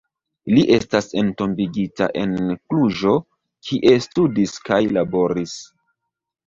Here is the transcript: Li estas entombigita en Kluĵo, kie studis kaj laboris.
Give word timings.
Li 0.53 0.61
estas 0.77 1.09
entombigita 1.21 2.09
en 2.23 2.33
Kluĵo, 2.49 3.15
kie 3.69 3.95
studis 4.09 4.59
kaj 4.71 4.85
laboris. 4.99 5.57